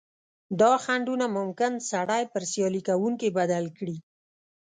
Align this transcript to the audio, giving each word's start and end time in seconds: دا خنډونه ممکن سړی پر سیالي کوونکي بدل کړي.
دا 0.61 0.71
خنډونه 0.83 1.25
ممکن 1.37 1.73
سړی 1.91 2.23
پر 2.33 2.43
سیالي 2.51 2.81
کوونکي 2.89 3.27
بدل 3.37 3.65
کړي. 3.77 3.97